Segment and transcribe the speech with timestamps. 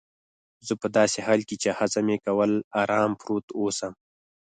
[0.67, 2.51] زه په داسې حال کې چي هڅه مې کول
[2.81, 3.93] آرام پروت اوسم.